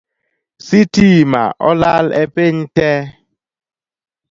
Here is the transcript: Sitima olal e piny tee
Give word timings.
Sitima 0.67 1.41
olal 1.69 2.05
e 2.21 2.23
piny 2.35 2.59
tee 2.75 3.01